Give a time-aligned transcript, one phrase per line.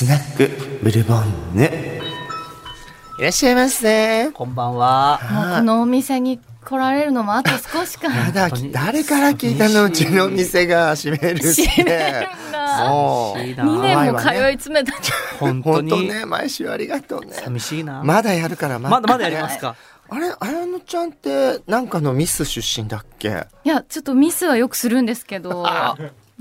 [0.00, 0.48] スナック
[0.82, 1.70] ブルボンヌ
[3.18, 4.30] いらっしゃいませ。
[4.32, 5.20] こんばんは。
[5.30, 8.10] もうこのお店に来られるのもあと少しか。
[8.10, 9.84] や だ誰から聞いたの？
[9.84, 11.66] うちの店が閉めるって。
[11.66, 11.92] 閉め
[12.22, 12.88] るんだ。
[12.88, 13.40] もう。
[13.40, 13.62] いいな。
[13.62, 14.94] 2年も通い詰めた、
[15.38, 15.90] 本当に。
[15.90, 17.34] 本当ね毎週ありがとうね。
[17.34, 18.02] 寂しいな。
[18.02, 19.76] まだやるからまだまだやりますか？
[20.08, 23.44] あれ綾乃ちゃんってなんかのミス出身だっけ？
[23.64, 25.62] いやちょっとミスはよくするんですけど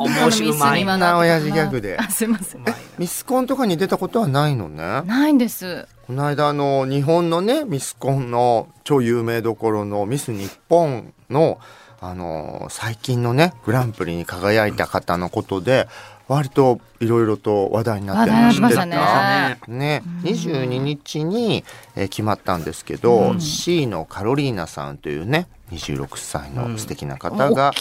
[0.03, 0.51] 面白い。
[0.51, 1.17] うまいな。
[1.17, 1.97] 親父ギャグで。
[1.97, 2.63] あすいません。
[2.97, 5.01] ミスコンとかに出たことはないのね。
[5.05, 5.87] ないんです。
[6.07, 11.59] この間あの日本のねミスコンの超有名どころのミス日本の
[12.01, 15.87] あの最近のねグランプリに輝いた方のことで
[16.29, 19.59] 割といろいろと話題になってまししたね。
[19.67, 21.63] ね、22日に、
[21.95, 27.71] えー決まったんですけど、C のカロリーナさんというね26歳の素敵な方が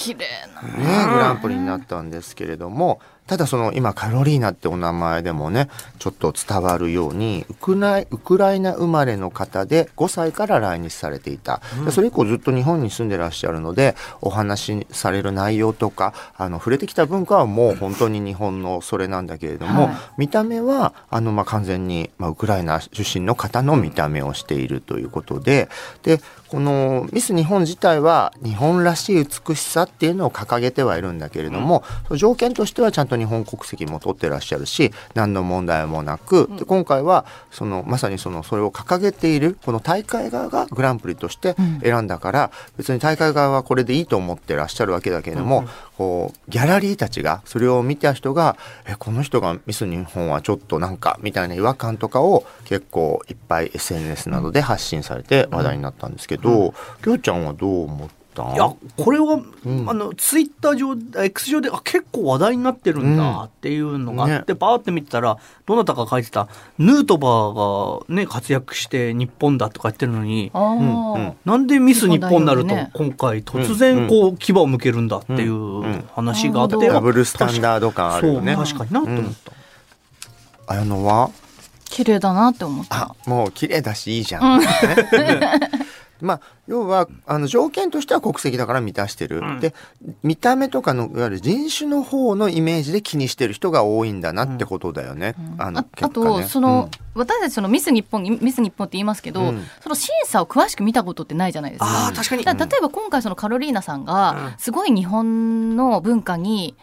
[0.62, 19.96] ね、グランプリになったんですけれどもただその今カロリーナってお名前でもねちょっと伝わるようにウクライウクライナ生まれの方で5歳から来日されていた、でそれ以降ずっと日本に住んでらっしゃるのでお話しされる内容とかあの触れてきた文化はもう本当に日本のそれなんだけれども、はい。
[20.16, 25.68] 見た目はあの、まあ、完全に、まあ、ウクライナ出身の方の見た目をしているということで
[26.02, 58.08] でこのミス日本自体は日本らしい美しさっていうのを掲げてはいるんだけれども、その条件としてはちゃんと日本国籍も取ってらっしゃるし何の問題もなく、で今回はそのまさにそのそれを掲げているこの大会側がグランプリとして選んだから、別に大会側はこれでいいと思ってらっしゃるわけだけれども、こうギャラリーたちがそれを見た人がえこの人がミス日本はちょっとなんかみたいな違和感とかを結構いっぱい SNS などで発信されて話題になったんですけど、きょうちゃんはどう思っ
[58.38, 58.54] た？
[58.54, 59.44] いや、これは、ん。
[59.88, 65.36] あの、ツイッター上、X 上で、あ、結構話題になってるんだっていうのがあって、バーって見てたら、
[65.66, 71.32] どなたか書いてた、ヌートバーがね、活躍して日本だとか言ってるのに、うんうん。
[71.44, 78.56] なんでミス日本になると今回突然こう牙を向けるんだっていう話があって、うんうんダブルスタンダード感あるよね。
[78.56, 79.32] 確かになと思っ
[80.66, 81.30] た、綾乃は？
[81.84, 82.96] 綺麗だなって思った。
[82.96, 84.66] あもう綺麗だしいいじゃん、ね
[86.20, 89.74] まあ要はあの条件としては国籍だから満たしてる、で
[90.22, 96.42] 見た目とかのいわゆる人種の方のイメージで気にしてる人が多いんだなってことだよね、あのああ結果ね。
[96.42, 99.64] とその、私たちそのミス日本ミス日本って言いますけど、うん。
[99.80, 101.86] その審査を詳しく見たことってないじゃないですか。
[101.86, 102.44] ああ確かに。
[102.44, 106.76] 例えば今回そのカロリーナさんがすごい日本の文化に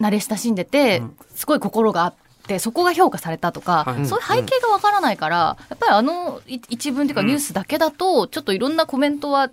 [0.00, 1.02] 慣れ親しんでて、
[1.34, 2.25] すごい心があって
[2.58, 4.06] そこが評価されたとか、はい。
[4.06, 9.50] そういう背景がわからないからやっぱりあのい一文というかニュースだけだとちょっといろんなコメントはあ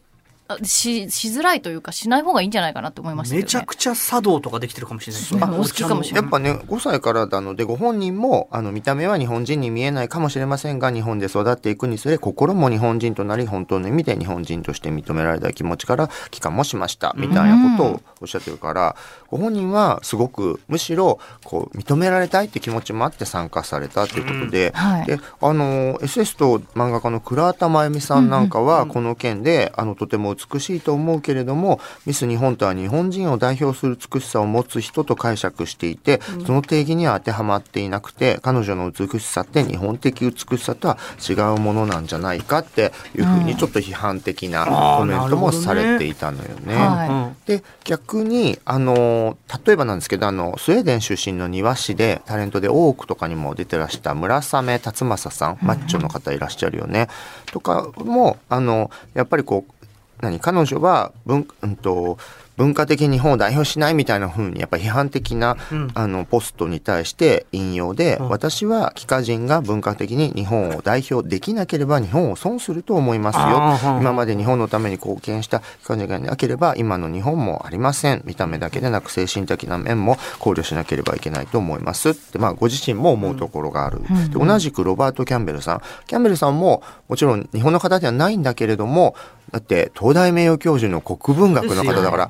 [0.63, 5.41] ししづらいというかしない方がいいんじゃないかなと思いましたね、めちゃくちゃ茶道とかできてるかもしれないですね。
[5.43, 17.13] お好きかもしれないやっぱね5歳からなのでご本人もあの見た目は日本人に見えないかもしれませんが日本で育っていくにつれ心も日本人となり本当の意味で日本人として認められた気持ちから帰還もしました。
[17.17, 18.95] みたいなことをおっしゃってるから、
[19.29, 25.05] ご本人はすごくむしろこう認められたいって気持ちもあって参加されたということで,、はい。
[25.05, 44.65] であの SS と漫画家の倉田真由美さんなんかはこの件で、あのとても美しいと思うけれどもミス日本とは日本人を代表する美しさを持つ人と解釈していて、その定義には当てはまっていなくて彼女の美しさって日本的美しさとは違うものなんじゃないかっていうふうにちょっと批判的な
[44.97, 46.75] コメントもされていたのよね。
[46.75, 47.09] はい。
[47.09, 55.57] うんで逆にあの例えばなんですけどあのスウェーデン出身の庭師でタレントで大奥とかにも出てらした村雨辰正さん。
[55.61, 57.07] マッチョの方いらっしゃるよね。
[57.47, 59.82] とかもあのやっぱりこう
[60.23, 60.39] 何？
[60.39, 62.17] 彼女は文,、うん、と
[62.57, 65.91] 文化的に日本を代表しないみたいな風にやっぱ批判的な、うん。
[65.93, 68.29] あのポストに対して引用で、うん。
[68.29, 73.99] 私は帰化人が文化的に日本を代表できなければ日本を損すると思いますよ。
[73.99, 82.11] 今まで日本のために貢献した帰化人がいなければ今の日本もありません見た目だけでなく精神的な面も考慮しなければいけないと思います。
[82.11, 85.81] って、まあ、ご自身も思うところがある、で同じくロバート・キャンベルさん。
[86.07, 89.15] キャンベルさんももちろん日本の方ではないんだけれども
[89.51, 92.29] だって東大名誉教授の国文学の方だから、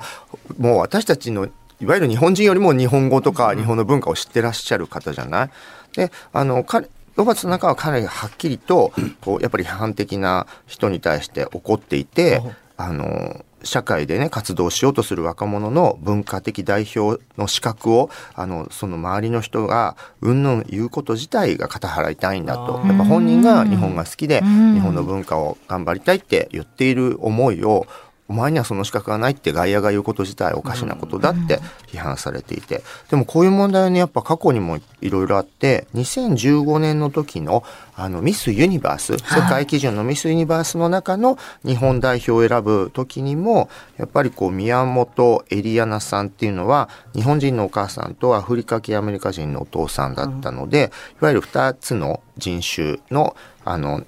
[0.58, 1.46] もう私たちの
[1.80, 5.50] いわゆる日本人よりも日本語とか日本の文化を知ってらっしゃる方じゃない？
[5.96, 12.42] であの彼ロバートの中はかなりはっきりとこうやっぱり批判的な人に対して怒っていて
[12.76, 22.82] あの社会でね活動しようとする若者の文化的代表の資格をあのその周りの人がうんぬん言うこと自体が肩払いたいんだと。
[22.84, 24.74] やっぱ本人が日本が好きでうん。
[24.74, 27.86] 日本の文化を頑張りたいって言っている思いを
[28.28, 37.64] お前にはその資格がないって外野が言うこと自体おかしなことだって批判されていて、でもこういう問題はねやっぱ過去にもいろいろあって2015年の時の
[37.96, 39.18] あのミスユニバース世
[39.48, 43.68] 界基準のミスユニバースの中の日本代表を選ぶ時にも
[43.98, 54.04] やっぱりこう宮本エリアナさんっていうのは日本人のお母さんとアフリカ系アメリカ人のお父さんだったので、いわゆる2つの人種のあの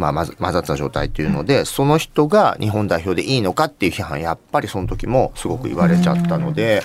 [0.00, 6.82] まあ、混ざった状態っていうので、その人が日本代表でいいのかっていう批判やっぱりその時もすごく言われちゃったので、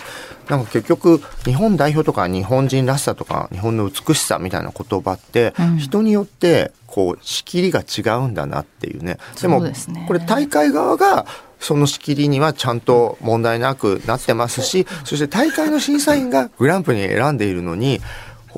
[0.50, 9.18] なんか結局日本代表とか日本人らしさとか日本の美しさみたいな言葉って人によってこう仕切りが違うんだなっていうね。
[9.42, 9.64] でも
[10.08, 11.26] これ大会側が
[11.60, 18.02] その仕切りにはちゃんと問題なくなってますし、そして大会の審査員がグランプリに選んでいるのに、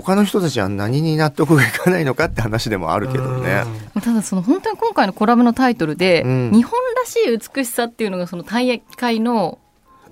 [0.01, 3.63] 他の人たちは何に納得がいかないのかって話でもあるけどね。
[4.03, 9.57] ただその本当に今回のコラムのタイトルで、うん、日本らしい美しさっていうのがその大会の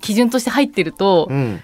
[0.00, 1.62] 基準として入ってると、うん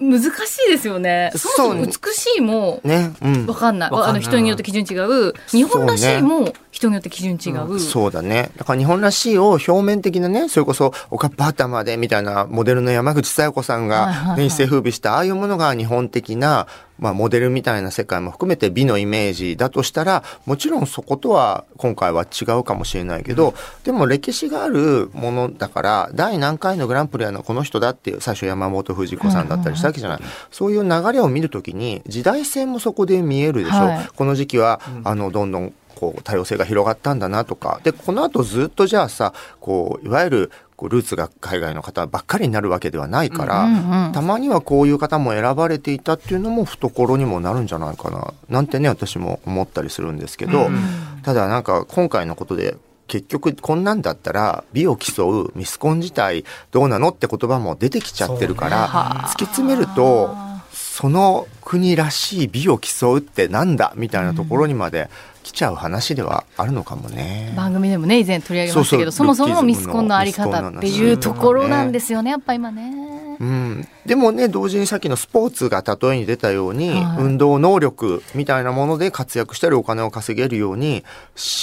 [0.00, 0.28] 難し
[0.66, 1.30] いですよね。
[1.36, 3.90] そもそも美しいも、ね、うん、わかんない。
[3.92, 5.34] あの人によって基準違う。
[5.48, 8.50] 日本らしいも人によって基準違う、うん、そうだね。
[8.56, 16.66] だから日本らしいを表面的なね、それこそおかっぱ頭でみたいなモデルの山口小夜子さんが、ね、一世風靡したああいうものが日本的な
[17.00, 23.54] まあ、モデルみたいな世界も含めて美のイメージだとしたらもちろんそことは今回は違うかもしれないけど、うん、
[23.84, 30.20] でも歴史があるものだから第何回のグランプリはこの人だっていう最初山本藤子さんだったりしたわけじゃない、
[30.50, 37.80] そういう流れを見るときに時代性もそこで見えるでしょ、はい、この時期は、あのどんどんこう多様性が広がったんだなとか。
[37.84, 48.32] でこの後ずっとじゃあさこういわゆるこうルーツが海外の方ばっかりになるわけではないから、うんうん、たまにはこういう方も選ばれていたっていうのも懐にもなるんじゃないかな。
[48.48, 50.78] なんてね私も思ったりするんですけど、うん、
[51.22, 52.76] ただなんか今回のことで
[53.10, 58.88] 結局こんなんだったら美を競うミスコン自体どうなのって言葉も出てきちゃってるから、
[59.30, 60.32] 突き詰めると
[60.72, 65.10] その国らしい美を競うってなんだみたいなところにまで
[65.42, 67.52] 来ちゃう話ではあるのかもね。
[67.56, 73.29] 番組でもね以前取り上げましたけどそもそもミスコンのあり方っていうところなんですよねやっぱ今ね。
[73.40, 81.04] うん、でもね同時にさっきのスポーツが例えに出たように、はい、運動能力みたいなもので活躍したりお金を稼げるように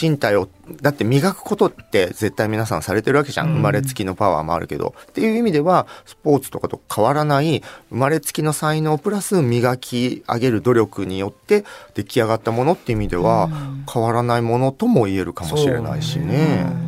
[0.02, 0.50] 身体を
[0.82, 4.96] だって磨くことって絶対皆さんされてるわけじゃん、生まれつきのパワーもあるけど。
[5.10, 11.64] っていう意味ではスポーツとかと変わらない生まれつきの才能プラス磨き上げる努力によって
[11.94, 13.50] 出来上がったものっていう意味では
[13.92, 16.87] 変わらないものとも言えるかもしれないしね。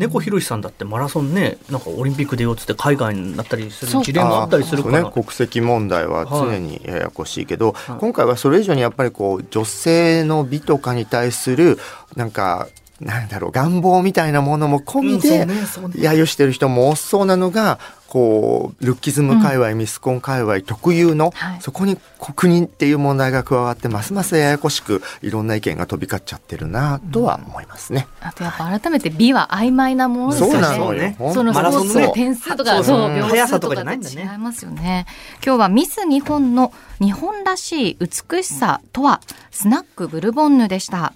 [0.00, 11.78] 猫ひろしさんだってマラソンねなんかオリンピック出ようっつって海外になったりする事例もあったりするから、ね、国籍問題は常にややこしいけど、はい、今回はそれ以上にやっぱりこう女性の美とかに対する
[12.16, 12.68] なんか
[13.00, 17.78] なんだろう願望みたいなものも込みで揶揄してる人も多そうなのが
[18.10, 30.52] こうルッキズム界隈、うん、ミスコン界隈特有の、はい、そこに国っていう問題が加わってますますややこしくいろんな意見が飛び交っちゃってるなとは思いますね、うん、あとやっぱ改めて美は曖昧なものですよね。
[30.52, 33.14] そうなのよそのスポーツの点数とか、そう。
[33.14, 34.22] 秒数とかじゃないんだね。
[34.22, 35.06] 違いますよね。
[35.44, 39.20] 今日はミス日本の日本らしい美しさとは
[39.50, 41.12] スナックブルボンヌでした